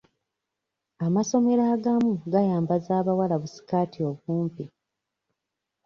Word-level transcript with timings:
Amasomero 1.05 1.63
agamu 1.73 2.11
gayambaza 2.31 2.91
abawala 2.99 3.35
bu 3.41 3.47
sikaati 3.53 3.99
obumpi. 4.09 4.65